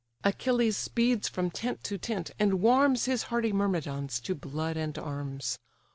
Achilles 0.23 0.75
speeds 0.77 1.27
from 1.27 1.51
tent 1.51 1.83
to 1.83 1.95
tent, 1.95 2.31
and 2.39 2.59
warms 2.59 3.05
His 3.05 3.21
hardy 3.29 3.53
Myrmidons 3.53 4.19
to 4.21 4.33
blood 4.33 4.75
and 4.75 4.97
arms. 4.97 5.59